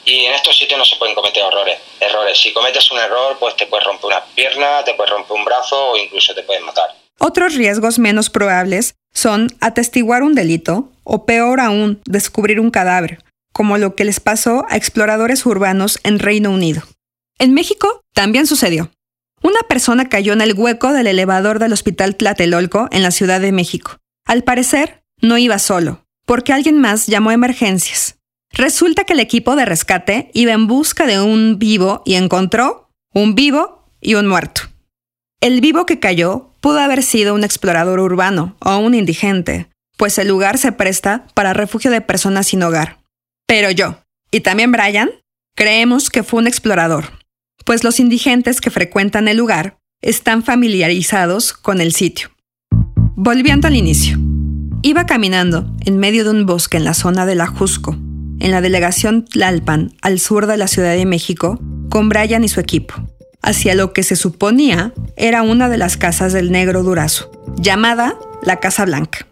y 0.09 0.25
en 0.25 0.33
estos 0.33 0.57
sitios 0.57 0.79
no 0.79 0.85
se 0.87 0.97
pueden 0.97 1.15
cometer 1.15 1.43
errores. 1.45 1.79
Errores. 2.01 2.41
Si 2.41 2.53
cometes 2.53 2.91
un 2.91 2.99
error, 2.99 3.37
pues 3.39 3.55
te 3.57 3.67
puedes 3.67 3.87
romper 3.87 4.07
una 4.07 4.25
pierna, 4.35 4.83
te 4.85 4.95
puedes 4.95 5.13
romper 5.13 5.37
un 5.37 5.45
brazo 5.45 5.91
o 5.91 5.97
incluso 5.99 6.35
te 6.35 6.43
puedes 6.43 6.63
matar. 6.63 6.95
Otros 7.19 7.55
riesgos 7.55 7.99
menos 7.99 8.31
probables 8.31 8.95
son 9.13 9.49
atestiguar 9.61 10.23
un 10.23 10.35
delito 10.35 10.89
o 11.05 11.27
peor 11.27 11.61
aún, 11.61 12.01
descubrir 12.07 12.59
un 12.59 12.71
cadáver, 12.71 13.23
como 13.53 13.77
lo 13.77 13.95
que 13.95 14.05
les 14.05 14.19
pasó 14.19 14.65
a 14.71 14.77
exploradores 14.77 15.45
urbanos 15.45 15.99
en 16.05 16.19
Reino 16.19 16.51
Unido. 16.51 16.83
En 17.39 17.53
México 17.53 18.01
también 18.15 18.47
sucedió. 18.47 18.91
Una 19.43 19.61
persona 19.69 20.09
cayó 20.09 20.33
en 20.33 20.41
el 20.41 20.55
hueco 20.55 20.93
del 20.93 21.07
elevador 21.07 21.59
del 21.59 21.73
Hospital 21.75 22.17
Tlatelolco 22.17 22.89
en 22.93 23.03
la 23.03 23.11
Ciudad 23.11 23.41
de 23.41 23.53
México. 23.53 23.99
Al 24.25 24.43
parecer, 24.43 25.03
no 25.21 25.37
iba 25.37 25.59
solo, 25.59 26.05
porque 26.25 26.53
alguien 26.53 26.81
más 26.81 27.07
llamó 27.07 27.31
emergencias. 27.31 28.18
Resulta 28.53 29.05
que 29.05 29.13
el 29.13 29.21
equipo 29.21 29.57
de 29.57 29.65
rescate 29.65 30.31
iba 30.35 30.53
en 30.53 30.67
busca 30.67 31.07
de 31.07 31.21
un 31.21 31.59
vivo 31.59 32.03
y 32.05 32.15
encontró 32.15 32.89
un 33.13 33.35
vivo 33.35 33.85
y 34.01 34.15
un 34.15 34.27
muerto. 34.27 34.63
El 35.41 35.61
vivo 35.61 35.87
que 35.87 36.01
cayó 36.01 36.53
pudo 36.61 36.81
haber 36.81 37.03
sido 37.03 37.35
un 37.35 37.45
explorador 37.45 38.01
urbano 38.01 38.57
o 38.61 38.79
un 38.79 38.95
indigente, 38.95 39.69
pues 39.97 40.19
el 40.19 40.29
lugar 40.29 40.59
se 40.59 40.73
presta 40.73 41.27
para 41.35 41.55
refugio 41.55 41.91
de 41.91 42.01
personas 42.01 42.49
sin 42.49 42.63
hogar. 42.63 42.99
Pero 43.47 43.71
yo, 43.71 44.01
y 44.31 44.41
también 44.41 44.73
Brian, 44.73 45.11
creemos 45.57 46.11
que 46.11 46.23
fue 46.23 46.41
un 46.41 46.47
explorador, 46.47 47.13
pues 47.65 47.85
los 47.85 48.01
indigentes 48.01 48.61
que 48.61 48.71
frecuentan 48.71 49.29
el 49.29 49.37
lugar 49.37 49.79
están 50.03 50.43
familiarizados 50.43 51.53
con 51.53 51.81
el 51.81 51.93
sitio. 51.93 52.31
Volviendo 53.17 53.67
al 53.67 53.77
inicio, 53.77 54.19
iba 54.83 55.07
caminando 55.07 55.75
en 55.85 55.99
medio 55.99 56.25
de 56.25 56.31
un 56.31 56.47
bosque 56.47 56.77
en 56.77 56.85
la 56.85 56.95
zona 56.95 57.27
de 57.27 57.35
la 57.35 57.47
Jusco, 57.47 57.97
en 58.41 58.51
la 58.51 58.61
delegación 58.61 59.25
Tlalpan, 59.25 59.95
al 60.03 60.19
sur 60.21 60.47
de 60.47 60.57
la 60.57 60.69
Ciudad 60.69 60.95
de 60.95 61.07
México, 61.07 61.59
con 61.89 62.09
Brian 62.09 62.45
y 62.45 62.49
su 62.49 62.61
equipo, 62.61 62.95
hacia 63.43 63.75
lo 63.75 63.93
que 63.93 64.03
se 64.03 64.17
suponía 64.17 64.93
era 65.17 65.43
una 65.43 65.69
de 65.69 65.79
las 65.79 65.97
casas 65.97 66.33
del 66.33 66.53
negro 66.53 66.83
Durazo, 66.83 67.31
llamada 67.57 68.17
la 68.43 68.61
Casa 68.61 68.85
Blanca. 68.85 69.27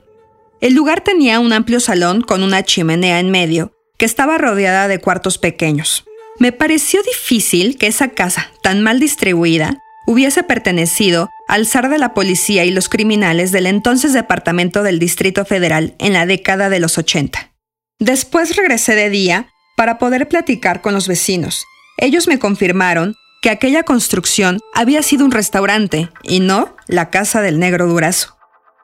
El 0.60 0.74
lugar 0.74 1.02
tenía 1.02 1.38
un 1.40 1.52
amplio 1.52 1.80
salón 1.80 2.22
con 2.22 2.42
una 2.42 2.62
chimenea 2.62 3.20
en 3.20 3.30
medio, 3.30 3.72
que 3.98 4.06
estaba 4.06 4.38
rodeada 4.38 4.88
de 4.88 4.98
cuartos 4.98 5.38
pequeños. 5.38 6.04
Me 6.38 6.52
pareció 6.52 7.02
difícil 7.02 7.78
que 7.78 7.86
esa 7.86 8.08
casa, 8.08 8.50
tan 8.62 8.82
mal 8.82 9.00
distribuida, 9.00 9.78
hubiese 10.06 10.42
pertenecido 10.42 11.30
al 11.48 11.66
zar 11.66 11.88
de 11.88 11.98
la 11.98 12.14
policía 12.14 12.64
y 12.64 12.70
los 12.70 12.88
criminales 12.88 13.52
del 13.52 13.66
entonces 13.66 14.12
Departamento 14.12 14.82
del 14.82 14.98
Distrito 14.98 15.44
Federal 15.44 15.94
en 15.98 16.12
la 16.12 16.26
década 16.26 16.68
de 16.68 16.80
los 16.80 16.98
80. 16.98 17.55
Después 17.98 18.56
regresé 18.56 18.94
de 18.94 19.08
día 19.08 19.48
para 19.76 19.98
poder 19.98 20.28
platicar 20.28 20.82
con 20.82 20.94
los 20.94 21.08
vecinos. 21.08 21.64
Ellos 21.98 22.28
me 22.28 22.38
confirmaron 22.38 23.14
que 23.40 23.50
aquella 23.50 23.84
construcción 23.84 24.58
había 24.74 25.02
sido 25.02 25.24
un 25.24 25.30
restaurante 25.30 26.10
y 26.22 26.40
no 26.40 26.76
la 26.88 27.10
casa 27.10 27.40
del 27.40 27.58
negro 27.58 27.86
Durazo. 27.86 28.36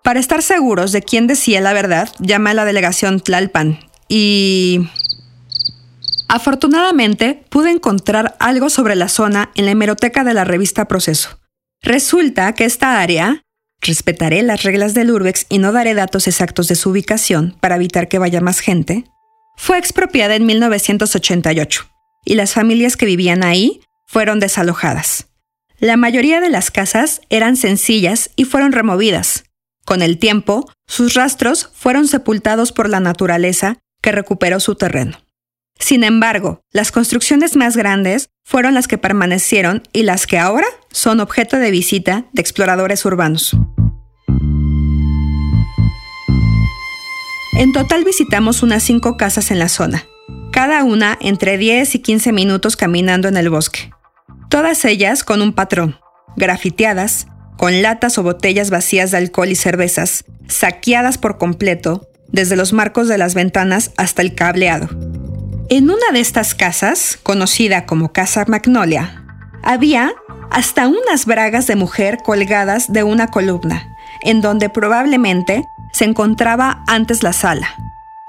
Para 0.02 0.20
estar 0.20 0.42
seguros 0.42 0.92
de 0.92 1.02
quién 1.02 1.26
decía 1.26 1.60
la 1.60 1.72
verdad, 1.72 2.08
llamé 2.18 2.50
a 2.50 2.54
la 2.54 2.64
delegación 2.64 3.20
Tlalpan 3.20 3.78
y... 4.08 4.88
Afortunadamente 6.28 7.44
pude 7.50 7.70
encontrar 7.70 8.36
algo 8.40 8.70
sobre 8.70 8.96
la 8.96 9.08
zona 9.08 9.50
en 9.54 9.66
la 9.66 9.72
hemeroteca 9.72 10.24
de 10.24 10.32
la 10.32 10.44
revista 10.44 10.86
Proceso. 10.86 11.38
Resulta 11.82 12.54
que 12.54 12.64
esta 12.64 13.00
área 13.00 13.42
respetaré 13.82 14.42
las 14.42 14.62
reglas 14.62 14.94
del 14.94 15.10
Urbex 15.10 15.46
y 15.48 15.58
no 15.58 15.72
daré 15.72 15.94
datos 15.94 16.28
exactos 16.28 16.68
de 16.68 16.76
su 16.76 16.90
ubicación 16.90 17.56
para 17.60 17.76
evitar 17.76 18.08
que 18.08 18.18
vaya 18.18 18.40
más 18.40 18.60
gente, 18.60 19.04
fue 19.56 19.78
expropiada 19.78 20.36
en 20.36 20.46
1988 20.46 21.90
y 22.24 22.34
las 22.34 22.54
familias 22.54 22.96
que 22.96 23.06
vivían 23.06 23.42
ahí 23.42 23.80
fueron 24.06 24.40
desalojadas. 24.40 25.28
La 25.78 25.96
mayoría 25.96 26.40
de 26.40 26.48
las 26.48 26.70
casas 26.70 27.20
eran 27.28 27.56
sencillas 27.56 28.30
y 28.36 28.44
fueron 28.44 28.72
removidas. 28.72 29.44
Con 29.84 30.00
el 30.00 30.18
tiempo, 30.18 30.70
sus 30.86 31.14
rastros 31.14 31.70
fueron 31.74 32.06
sepultados 32.06 32.70
por 32.70 32.88
la 32.88 33.00
naturaleza 33.00 33.78
que 34.00 34.12
recuperó 34.12 34.60
su 34.60 34.76
terreno. 34.76 35.18
Sin 35.82 36.04
embargo, 36.04 36.62
las 36.70 36.92
construcciones 36.92 37.56
más 37.56 37.76
grandes 37.76 38.30
fueron 38.44 38.72
las 38.72 38.86
que 38.86 38.98
permanecieron 38.98 39.82
y 39.92 40.04
las 40.04 40.28
que 40.28 40.38
ahora 40.38 40.66
son 40.92 41.18
objeto 41.18 41.58
de 41.58 41.72
visita 41.72 42.26
de 42.32 42.40
exploradores 42.40 43.04
urbanos. 43.04 43.56
En 47.58 47.72
total 47.72 48.04
visitamos 48.04 48.62
unas 48.62 48.84
cinco 48.84 49.16
casas 49.16 49.50
en 49.50 49.58
la 49.58 49.68
zona, 49.68 50.06
cada 50.52 50.84
una 50.84 51.18
entre 51.20 51.58
10 51.58 51.96
y 51.96 51.98
15 51.98 52.30
minutos 52.32 52.76
caminando 52.76 53.26
en 53.26 53.36
el 53.36 53.50
bosque. 53.50 53.90
Todas 54.50 54.84
ellas 54.84 55.24
con 55.24 55.42
un 55.42 55.52
patrón, 55.52 55.98
grafiteadas, 56.36 57.26
con 57.56 57.82
latas 57.82 58.18
o 58.18 58.22
botellas 58.22 58.70
vacías 58.70 59.10
de 59.10 59.16
alcohol 59.16 59.48
y 59.48 59.56
cervezas, 59.56 60.26
saqueadas 60.46 61.18
por 61.18 61.38
completo, 61.38 62.08
desde 62.28 62.54
los 62.54 62.72
marcos 62.72 63.08
de 63.08 63.18
las 63.18 63.34
ventanas 63.34 63.90
hasta 63.96 64.22
el 64.22 64.36
cableado. 64.36 64.88
En 65.74 65.84
una 65.84 66.12
de 66.12 66.20
estas 66.20 66.54
casas, 66.54 67.18
conocida 67.22 67.86
como 67.86 68.12
Casa 68.12 68.44
Magnolia, 68.46 69.24
había 69.62 70.12
hasta 70.50 70.86
unas 70.86 71.24
bragas 71.24 71.66
de 71.66 71.76
mujer 71.76 72.18
colgadas 72.22 72.92
de 72.92 73.04
una 73.04 73.28
columna, 73.28 73.88
en 74.22 74.42
donde 74.42 74.68
probablemente 74.68 75.64
se 75.94 76.04
encontraba 76.04 76.84
antes 76.88 77.22
la 77.22 77.32
sala. 77.32 77.68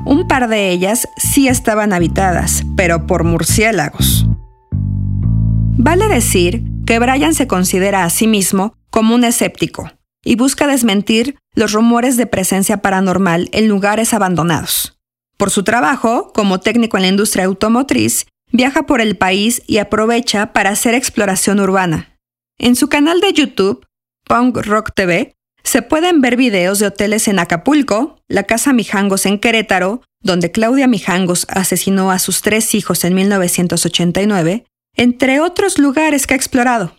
Un 0.06 0.26
par 0.26 0.48
de 0.48 0.70
ellas 0.70 1.10
sí 1.18 1.50
estaban 1.50 1.92
habitadas, 1.92 2.64
pero 2.78 3.08
por 3.08 3.26
murciélagos. 3.26 4.26
Vale 4.72 6.08
decir 6.08 6.64
que 6.86 6.98
Brian 6.98 7.34
se 7.34 7.46
considera 7.46 8.06
a 8.06 8.10
sí 8.10 8.26
mismo 8.26 8.78
como 8.90 9.16
un 9.16 9.26
escéptico 9.26 9.92
y 10.24 10.38
busca 10.38 10.66
desmentir 10.66 11.36
los 11.56 11.74
rumores 11.74 12.16
de 12.16 12.26
presencia 12.26 12.78
paranormal 12.78 13.50
en 13.52 13.68
lugares 13.68 14.14
abandonados. 14.14 14.98
Por 15.44 15.52
su 15.52 15.64
trabajo, 15.64 16.32
como 16.32 16.62
técnico 16.62 16.96
en 16.96 17.04
la 17.04 17.10
industria 17.10 17.44
automotriz, 17.44 18.28
viaja 18.54 18.84
por 18.84 19.02
el 19.02 19.18
país 19.18 19.62
y 19.68 19.80
aprovecha 19.80 20.54
para 20.54 20.70
hacer 20.70 20.94
exploración 20.94 21.60
urbana. 21.60 22.18
En 22.58 22.78
su 22.78 22.88
canal 22.88 23.20
de 23.20 23.34
YouTube, 23.34 23.86
Punk 24.26 24.66
Rock 24.66 24.92
TV, 24.96 25.36
se 25.62 25.82
pueden 25.82 26.22
ver 26.22 26.38
videos 26.38 26.80
de 26.80 26.88
hoteles 26.88 27.28
en 27.28 27.40
Acapulco, 27.40 28.22
la 28.30 28.44
Casa 28.44 28.72
Mijangos 28.72 29.26
en 29.26 29.38
Querétaro, 29.38 30.02
donde 30.22 30.50
Claudia 30.50 30.88
Mijangos 30.88 31.46
asesinó 31.50 32.10
a 32.10 32.20
sus 32.20 32.42
tres 32.42 32.74
hijos 32.74 33.04
en 33.04 33.14
1989, 33.14 34.64
entre 34.96 35.42
otros 35.42 35.78
lugares 35.78 36.26
que 36.26 36.36
ha 36.36 36.38
explorado. 36.38 36.96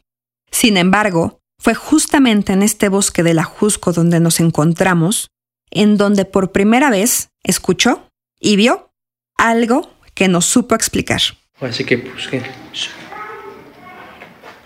Sin 0.50 0.76
embargo, 0.76 1.38
fue 1.58 1.74
justamente 1.74 2.52
en 2.52 2.62
este 2.62 2.90
bosque 2.90 3.22
del 3.22 3.38
Ajusco 3.38 3.94
donde 3.94 4.20
nos 4.20 4.38
encontramos, 4.38 5.30
en 5.70 5.96
donde 5.96 6.26
por 6.26 6.52
primera 6.52 6.90
vez 6.90 7.30
escuchó 7.42 8.03
y 8.44 8.56
vio 8.56 8.92
algo 9.36 9.90
que 10.14 10.28
no 10.28 10.42
supo 10.42 10.74
explicar. 10.74 11.20
Así 11.60 11.84
que, 11.84 11.98
pues, 11.98 12.28
¿qué? 12.28 12.42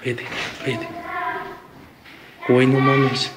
Vete, 0.04 0.24
vete. 0.66 0.88
Güey, 2.48 2.66
no 2.66 2.80
mames. 2.80 3.30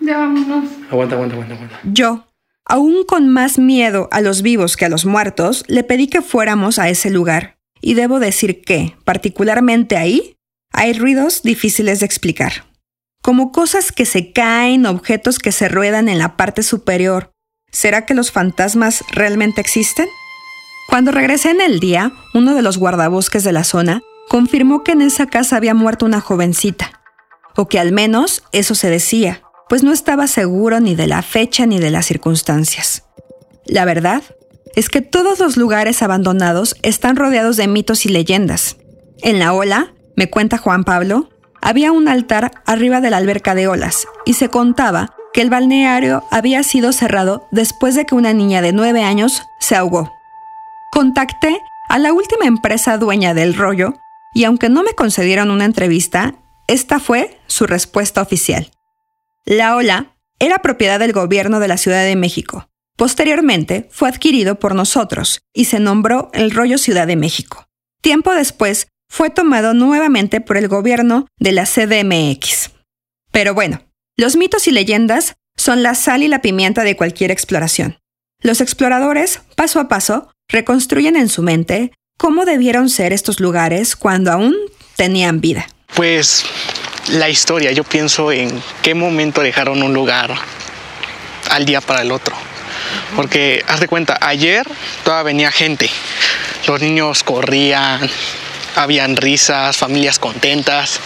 Ya 0.00 0.18
vámonos. 0.18 0.70
Aguanta, 0.90 1.14
aguanta, 1.14 1.34
aguanta, 1.34 1.54
aguanta. 1.54 1.80
Yo, 1.84 2.26
aún 2.64 3.04
con 3.04 3.28
más 3.28 3.58
miedo 3.58 4.08
a 4.12 4.22
los 4.22 4.42
vivos 4.42 4.76
que 4.76 4.86
a 4.86 4.88
los 4.88 5.04
muertos, 5.04 5.64
le 5.68 5.84
pedí 5.84 6.08
que 6.08 6.22
fuéramos 6.22 6.78
a 6.78 6.88
ese 6.88 7.10
lugar. 7.10 7.58
Y 7.82 7.94
debo 7.94 8.18
decir 8.18 8.62
que, 8.62 8.96
particularmente 9.04 9.96
ahí, 9.96 10.36
hay 10.72 10.94
ruidos 10.94 11.42
difíciles 11.42 12.00
de 12.00 12.06
explicar. 12.06 12.64
Como 13.20 13.52
cosas 13.52 13.92
que 13.92 14.06
se 14.06 14.32
caen, 14.32 14.86
objetos 14.86 15.38
que 15.38 15.52
se 15.52 15.68
ruedan 15.68 16.08
en 16.08 16.18
la 16.18 16.36
parte 16.36 16.62
superior. 16.62 17.32
¿Será 17.72 18.06
que 18.06 18.14
los 18.14 18.30
fantasmas 18.30 19.04
realmente 19.10 19.60
existen? 19.60 20.08
Cuando 20.88 21.10
regresé 21.10 21.50
en 21.50 21.60
el 21.60 21.80
día, 21.80 22.12
uno 22.34 22.54
de 22.54 22.62
los 22.62 22.78
guardabosques 22.78 23.44
de 23.44 23.52
la 23.52 23.64
zona 23.64 24.02
confirmó 24.28 24.84
que 24.84 24.92
en 24.92 25.02
esa 25.02 25.26
casa 25.26 25.56
había 25.56 25.74
muerto 25.74 26.06
una 26.06 26.20
jovencita. 26.20 27.00
O 27.56 27.68
que 27.68 27.78
al 27.78 27.92
menos 27.92 28.44
eso 28.52 28.74
se 28.74 28.88
decía 28.88 29.42
pues 29.72 29.82
no 29.82 29.94
estaba 29.94 30.26
seguro 30.26 30.80
ni 30.80 30.94
de 30.94 31.06
la 31.06 31.22
fecha 31.22 31.64
ni 31.64 31.78
de 31.78 31.90
las 31.90 32.04
circunstancias. 32.04 33.04
La 33.64 33.86
verdad 33.86 34.22
es 34.76 34.90
que 34.90 35.00
todos 35.00 35.38
los 35.38 35.56
lugares 35.56 36.02
abandonados 36.02 36.76
están 36.82 37.16
rodeados 37.16 37.56
de 37.56 37.68
mitos 37.68 38.04
y 38.04 38.10
leyendas. 38.10 38.76
En 39.22 39.38
la 39.38 39.54
ola, 39.54 39.94
me 40.14 40.28
cuenta 40.28 40.58
Juan 40.58 40.84
Pablo, 40.84 41.30
había 41.62 41.90
un 41.90 42.06
altar 42.06 42.50
arriba 42.66 43.00
de 43.00 43.08
la 43.08 43.16
alberca 43.16 43.54
de 43.54 43.66
olas 43.66 44.06
y 44.26 44.34
se 44.34 44.50
contaba 44.50 45.14
que 45.32 45.40
el 45.40 45.50
balneario 45.50 46.24
había 46.30 46.62
sido 46.62 46.92
cerrado 46.92 47.48
después 47.50 47.94
de 47.94 48.04
que 48.04 48.14
una 48.14 48.32
niña 48.32 48.62
de 48.62 48.72
nueve 48.72 49.02
años 49.02 49.42
se 49.60 49.74
ahogó. 49.74 50.12
Contacté 50.90 51.58
a 51.88 51.98
la 51.98 52.12
última 52.12 52.46
empresa 52.46 52.98
dueña 52.98 53.34
del 53.34 53.54
rollo 53.54 53.94
y 54.34 54.44
aunque 54.44 54.68
no 54.68 54.82
me 54.82 54.94
concedieron 54.94 55.50
una 55.50 55.64
entrevista, 55.64 56.34
esta 56.66 57.00
fue 57.00 57.38
su 57.46 57.66
respuesta 57.66 58.22
oficial. 58.22 58.70
La 59.44 59.76
Ola 59.76 60.16
era 60.38 60.58
propiedad 60.58 60.98
del 60.98 61.12
gobierno 61.12 61.60
de 61.60 61.68
la 61.68 61.76
Ciudad 61.76 62.04
de 62.04 62.16
México. 62.16 62.68
Posteriormente 62.96 63.88
fue 63.90 64.08
adquirido 64.08 64.58
por 64.58 64.74
nosotros 64.74 65.40
y 65.52 65.64
se 65.66 65.80
nombró 65.80 66.30
el 66.34 66.50
Rollo 66.50 66.78
Ciudad 66.78 67.06
de 67.06 67.16
México. 67.16 67.66
Tiempo 68.00 68.32
después 68.32 68.88
fue 69.08 69.30
tomado 69.30 69.74
nuevamente 69.74 70.40
por 70.40 70.56
el 70.56 70.68
gobierno 70.68 71.26
de 71.38 71.52
la 71.52 71.64
CDMX. 71.64 72.70
Pero 73.30 73.54
bueno, 73.54 73.80
los 74.16 74.36
mitos 74.36 74.68
y 74.68 74.72
leyendas 74.72 75.36
son 75.56 75.82
la 75.82 75.94
sal 75.94 76.22
y 76.22 76.28
la 76.28 76.42
pimienta 76.42 76.84
de 76.84 76.96
cualquier 76.96 77.30
exploración. 77.30 77.98
Los 78.40 78.60
exploradores, 78.60 79.40
paso 79.56 79.80
a 79.80 79.88
paso, 79.88 80.30
reconstruyen 80.48 81.16
en 81.16 81.28
su 81.28 81.42
mente 81.42 81.92
cómo 82.18 82.44
debieron 82.44 82.90
ser 82.90 83.12
estos 83.12 83.40
lugares 83.40 83.96
cuando 83.96 84.30
aún 84.32 84.54
tenían 84.96 85.40
vida. 85.40 85.66
Pues 85.94 86.44
la 87.12 87.28
historia, 87.28 87.72
yo 87.72 87.84
pienso 87.84 88.32
en 88.32 88.62
qué 88.82 88.94
momento 88.94 89.40
dejaron 89.40 89.82
un 89.82 89.94
lugar 89.94 90.34
al 91.50 91.64
día 91.64 91.80
para 91.80 92.02
el 92.02 92.12
otro. 92.12 92.34
Porque, 93.16 93.64
haz 93.66 93.80
de 93.80 93.88
cuenta, 93.88 94.18
ayer 94.20 94.66
todavía 95.04 95.24
venía 95.24 95.50
gente. 95.50 95.88
Los 96.66 96.80
niños 96.80 97.22
corrían, 97.22 98.08
habían 98.76 99.16
risas, 99.16 99.76
familias 99.76 100.18
contentas. 100.18 101.00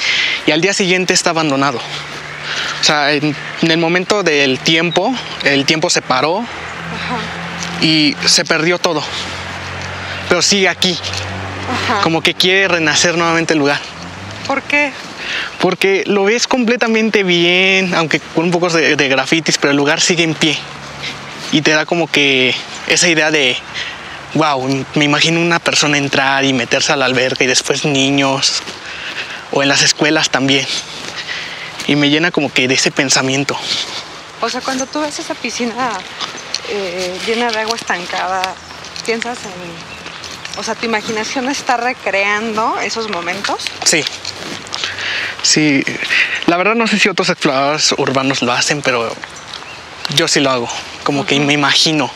Y 0.47 0.51
al 0.51 0.61
día 0.61 0.73
siguiente 0.73 1.15
está 1.15 1.31
abandonado. 1.31 1.81
O 2.81 2.85
sea, 2.85 3.13
en, 3.13 3.35
el 3.63 3.79
momento 3.79 4.23
del 4.23 4.59
tiempo, 4.59 5.15
el 5.45 5.65
tiempo 5.65 5.91
se 5.91 6.03
paró 6.03 6.45
y 7.81 8.17
se 8.27 8.45
perdió 8.45 8.79
todo. 8.79 9.03
Pero 10.29 10.43
sigue 10.43 10.69
aquí. 10.69 10.99
Como 12.03 12.23
que 12.23 12.35
quiere 12.35 12.69
renacer 12.69 13.17
nuevamente 13.17 13.55
el 13.55 13.59
lugar. 13.59 13.81
¿Por 14.47 14.63
qué? 14.63 14.93
porque 15.61 16.05
lo 16.07 16.25
ves 16.25 16.47
completamente 16.47 17.23
bien, 17.23 17.95
aunque 17.95 18.21
con 18.21 18.45
un 18.45 18.51
poco 18.51 18.69
de, 18.71 19.09
grafitis, 19.09 19.59
pero 19.59 19.71
el 19.71 19.77
lugar 19.77 20.01
sigue 20.01 20.25
en 20.25 20.35
pie. 20.35 20.59
Y 21.53 21.63
te 21.63 21.73
da 21.73 21.87
como 21.87 22.11
que 22.11 22.55
esa 22.87 23.09
idea 23.09 23.31
de, 23.31 23.57
wow, 24.35 24.85
me 24.95 25.05
imagino 25.05 25.41
una 25.41 25.59
persona 25.59 25.99
entrar 25.99 26.45
y 26.45 26.53
meterse 26.53 26.93
a 26.93 26.97
la 26.97 27.07
alberca 27.07 27.45
y 27.45 27.47
después 27.47 27.85
niños, 27.85 28.63
o 29.53 29.63
en 29.63 29.69
las 29.69 29.83
escuelas 29.83 30.31
también. 30.31 30.67
Y 31.87 31.97
me 31.97 32.11
llena 32.11 32.31
como 32.31 32.53
que 32.53 32.69
de 32.69 32.75
ese 32.75 32.91
pensamiento. 32.91 33.57
O 34.41 34.49
sea, 34.49 34.61
cuando 34.61 34.87
tú 34.87 35.01
ves 35.01 35.19
esa 35.19 35.35
piscina 35.35 35.91
eh, 36.69 37.19
llena 37.27 37.51
de 37.51 37.61
agua 37.61 37.77
estancada, 37.77 38.43
piensas 39.05 39.39
en... 39.45 40.59
O 40.59 40.63
sea, 40.63 40.75
¿tu 40.75 40.87
imaginación 40.87 41.49
está 41.49 41.77
recreando 41.77 42.79
esos 42.81 43.11
momentos? 43.11 43.65
Sí, 43.85 44.03
Sí, 45.43 45.85
la 46.47 46.57
verdad 46.57 46.75
no 46.75 46.89
sé 46.89 46.99
si 46.99 47.09
otros 47.09 47.29
exploradores 47.29 47.93
urbanos 47.93 48.43
lo 48.43 48.51
hacen, 48.53 48.83
pero 48.83 49.15
yo 50.17 50.27
sí 50.27 50.41
lo 50.41 50.51
hago. 50.51 50.69
Como 51.05 51.25
que 51.25 51.39
me 51.39 51.53
imagino 51.53 52.11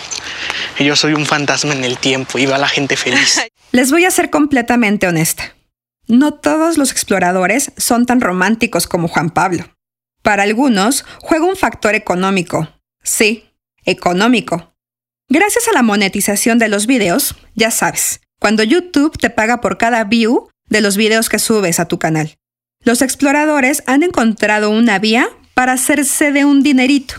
yo 0.84 0.96
soy 0.96 1.14
un 1.14 1.26
fantasma 1.26 1.74
en 1.74 1.84
el 1.84 1.98
tiempo 1.98 2.38
y 2.38 2.46
va 2.46 2.58
la 2.58 2.68
gente 2.68 2.96
feliz. 2.96 3.40
Les 3.72 3.90
voy 3.90 4.04
a 4.04 4.10
ser 4.10 4.30
completamente 4.30 5.06
honesta. 5.06 5.54
No 6.10 6.34
todos 6.34 6.76
los 6.76 6.90
exploradores 6.90 7.70
son 7.76 8.04
tan 8.04 8.20
románticos 8.20 8.88
como 8.88 9.06
Juan 9.06 9.30
Pablo. 9.30 9.76
Para 10.22 10.42
algunos 10.42 11.04
juega 11.20 11.44
un 11.44 11.54
factor 11.54 11.94
económico. 11.94 12.68
Sí, 13.04 13.48
económico. 13.84 14.74
Gracias 15.28 15.68
a 15.68 15.72
la 15.72 15.82
monetización 15.82 16.58
de 16.58 16.68
los 16.68 16.88
videos, 16.88 17.36
ya 17.54 17.70
sabes, 17.70 18.20
cuando 18.40 18.64
YouTube 18.64 19.16
te 19.18 19.30
paga 19.30 19.60
por 19.60 19.78
cada 19.78 20.02
view 20.02 20.48
de 20.68 20.80
los 20.80 20.96
videos 20.96 21.28
que 21.28 21.38
subes 21.38 21.78
a 21.78 21.86
tu 21.86 22.00
canal. 22.00 22.34
Los 22.82 23.02
exploradores 23.02 23.84
han 23.86 24.02
encontrado 24.02 24.70
una 24.70 24.98
vía 24.98 25.28
para 25.54 25.74
hacerse 25.74 26.32
de 26.32 26.44
un 26.44 26.64
dinerito. 26.64 27.14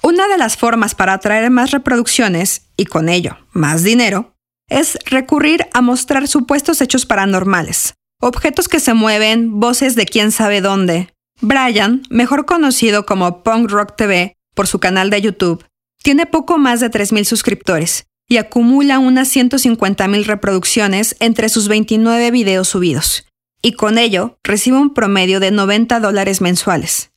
Una 0.00 0.28
de 0.28 0.38
las 0.38 0.56
formas 0.56 0.94
para 0.94 1.14
atraer 1.14 1.50
más 1.50 1.72
reproducciones 1.72 2.68
y 2.76 2.84
con 2.84 3.08
ello 3.08 3.36
más 3.50 3.82
dinero 3.82 4.36
es 4.68 4.96
recurrir 5.06 5.66
a 5.72 5.80
mostrar 5.80 6.28
supuestos 6.28 6.80
hechos 6.80 7.04
paranormales, 7.04 7.94
objetos 8.22 8.68
que 8.68 8.80
se 8.80 8.94
mueven, 8.94 9.60
voces 9.60 9.94
de 9.94 10.06
quién 10.06 10.32
sabe 10.32 10.60
dónde. 10.60 11.08
Brian, 11.40 12.02
mejor 12.08 12.46
conocido 12.46 13.04
como 13.04 13.42
Punk 13.42 13.70
Rock 13.70 13.96
TV 13.96 14.36
por 14.54 14.66
su 14.66 14.78
canal 14.78 15.10
de 15.10 15.20
YouTube, 15.20 15.64
tiene 16.02 16.26
poco 16.26 16.58
más 16.58 16.80
de 16.80 16.90
3.000 16.90 17.24
suscriptores 17.24 18.06
y 18.28 18.38
acumula 18.38 18.98
unas 18.98 19.34
150.000 19.34 20.24
reproducciones 20.24 21.16
entre 21.20 21.48
sus 21.48 21.68
29 21.68 22.30
videos 22.30 22.68
subidos 22.68 23.26
y 23.62 23.72
con 23.72 23.96
ello 23.96 24.36
recibe 24.42 24.76
un 24.76 24.92
promedio 24.92 25.40
de 25.40 25.52
90 25.52 26.00
dólares 26.00 26.40
mensuales. 26.40 27.12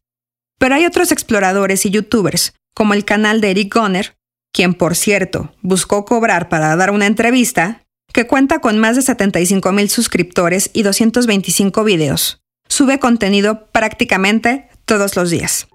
Pero 0.59 0.75
hay 0.75 0.85
otros 0.85 1.11
exploradores 1.11 1.85
y 1.85 1.89
youtubers, 1.89 2.53
como 2.73 2.93
el 2.93 3.03
canal 3.03 3.41
de 3.41 3.51
Eric 3.51 3.75
Gunner, 3.75 4.15
quien 4.53 4.73
por 4.73 4.95
cierto 4.95 5.53
buscó 5.61 6.05
cobrar 6.05 6.47
para 6.47 6.75
dar 6.75 6.91
una 6.91 7.07
entrevista, 7.07 7.84
que 8.15 8.27
cuenta 8.27 8.59
con 8.59 8.79
más 8.79 8.95
de 8.95 9.01
75 9.01 9.73
mil 9.73 9.89
suscriptores 9.89 10.69
y 10.71 10.83
225 10.83 11.83
videos. 11.83 12.39
Sube 12.69 12.97
contenido 12.97 13.69
prácticamente 13.73 14.69
todos 14.85 15.17
los 15.17 15.31
días. 15.31 15.67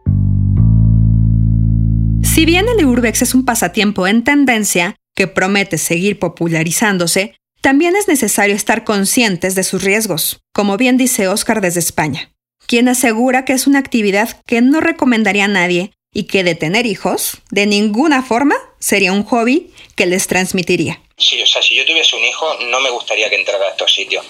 Si 2.22 2.46
bien 2.46 2.64
el 2.74 2.86
Urbex 2.86 3.20
es 3.20 3.34
un 3.34 3.44
pasatiempo 3.44 4.06
en 4.06 4.24
tendencia 4.24 4.96
que 5.14 5.26
promete 5.26 5.76
seguir 5.76 6.18
popularizándose, 6.18 7.34
también 7.60 7.94
es 7.94 8.08
necesario 8.08 8.56
estar 8.56 8.84
conscientes 8.84 9.54
de 9.54 9.62
sus 9.62 9.84
riesgos, 9.84 10.40
como 10.54 10.78
bien 10.78 10.96
dice 10.96 11.28
Oscar 11.28 11.60
desde 11.60 11.80
España, 11.80 12.32
quien 12.66 12.88
asegura 12.88 13.44
que 13.44 13.52
es 13.52 13.66
una 13.66 13.80
actividad 13.80 14.40
que 14.46 14.62
no 14.62 14.80
recomendaría 14.80 15.44
a 15.44 15.48
nadie 15.48 15.92
y 16.12 16.24
que 16.24 16.42
de 16.42 16.54
tener 16.54 16.86
hijos, 16.86 17.38
de 17.50 17.66
ninguna 17.66 18.22
forma, 18.22 18.56
sería 18.78 19.12
un 19.12 19.24
hobby 19.24 19.72
que 19.96 20.06
les 20.06 20.26
transmitiría. 20.26 21.00
Sí, 21.16 21.40
o 21.42 21.46
sea, 21.46 21.62
si 21.62 21.74
yo 21.74 21.84
tuviese 21.84 22.16
un 22.16 22.24
hijo, 22.24 22.54
no 22.68 22.80
me 22.80 22.90
gustaría 22.90 23.28
que 23.28 23.36
entrara 23.36 23.66
a 23.66 23.70
estos 23.70 23.92
sitios. 23.92 24.24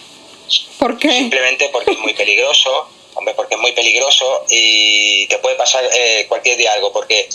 ¿Por 0.79 0.99
qué? 0.99 1.11
Simplemente 1.11 1.69
porque 1.73 1.93
es 1.93 1.99
muy 1.99 2.14
peligroso, 2.14 2.88
hombre, 3.14 3.35
porque 3.35 3.55
es 3.55 3.61
muy 3.61 3.73
peligroso 3.73 4.45
y 4.51 5.27
te 5.29 5.38
puede 5.38 5.57
pasar 5.57 5.85
eh, 5.93 6.27
cualquier 6.29 6.57
día 6.57 6.73
algo, 6.73 6.93
porque 6.93 7.29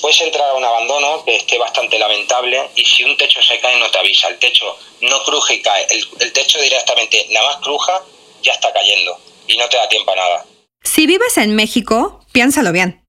puedes 0.00 0.20
entrar 0.20 0.50
a 0.50 0.54
un 0.54 0.64
abandono 0.64 1.24
que 1.24 1.36
esté 1.36 1.58
bastante 1.58 1.98
lamentable 1.98 2.70
y 2.74 2.84
si 2.84 3.04
un 3.04 3.16
techo 3.16 3.42
se 3.42 3.60
cae 3.60 3.78
no 3.78 3.90
te 3.90 3.98
avisa, 3.98 4.28
el 4.28 4.38
techo 4.38 4.76
no 5.02 5.22
cruje 5.24 5.54
y 5.54 5.62
cae, 5.62 5.86
el, 5.90 6.32
techo 6.32 6.60
directamente 6.60 7.26
nada 7.30 7.46
más 7.48 7.56
cruja, 7.58 8.02
ya 8.42 8.52
está 8.52 8.72
cayendo 8.72 9.18
y 9.46 9.56
no 9.56 9.68
te 9.68 9.76
da 9.76 9.88
tiempo 9.88 10.12
a 10.12 10.16
nada. 10.16 10.46
Si 10.82 11.06
vives 11.06 11.36
en 11.36 11.54
México, 11.54 12.20
piénsalo 12.32 12.72
bien. 12.72 13.01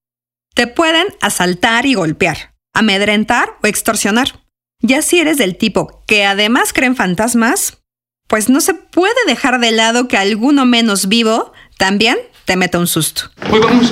Te 0.53 0.67
pueden 0.67 1.07
asaltar 1.19 1.87
y 1.87 1.95
golpear, 1.95 2.53
amedrentar 2.73 3.57
o 3.63 3.67
extorsionar. 3.67 4.43
Ya 4.81 5.01
si 5.01 5.19
eres 5.19 5.37
del 5.37 5.57
tipo 5.57 6.03
que 6.05 6.25
además 6.25 6.73
creen 6.73 6.95
fantasmas, 6.95 7.79
pues 8.27 8.49
no 8.49 8.61
se 8.61 8.75
puede 8.75 9.15
dejar 9.25 9.59
de 9.59 9.71
lado 9.71 10.07
que 10.07 10.17
alguno 10.17 10.65
menos 10.65 11.07
vivo 11.07 11.53
también 11.77 12.17
te 12.45 12.55
meta 12.55 12.77
un 12.77 12.87
susto. 12.87 13.31
Hoy 13.49 13.59
vamos. 13.61 13.91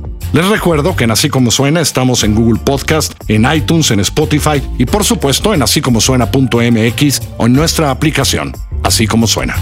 Les 0.33 0.47
recuerdo 0.47 0.95
que 0.95 1.03
en 1.03 1.11
Así 1.11 1.29
Como 1.29 1.51
Suena 1.51 1.81
estamos 1.81 2.23
en 2.23 2.35
Google 2.35 2.59
Podcast, 2.63 3.13
en 3.27 3.45
iTunes, 3.53 3.91
en 3.91 3.99
Spotify 3.99 4.61
y 4.77 4.85
por 4.85 5.03
supuesto 5.03 5.53
en 5.53 5.61
así 5.61 5.81
como 5.81 5.99
suena.mx 5.99 7.21
o 7.37 7.47
en 7.47 7.53
nuestra 7.53 7.91
aplicación, 7.91 8.55
Así 8.81 9.07
Como 9.07 9.27
Suena. 9.27 9.55